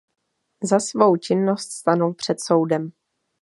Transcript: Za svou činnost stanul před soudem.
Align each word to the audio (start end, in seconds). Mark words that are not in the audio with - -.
Za 0.63 0.79
svou 0.79 1.17
činnost 1.17 1.71
stanul 1.71 2.13
před 2.13 2.39
soudem. 2.39 2.91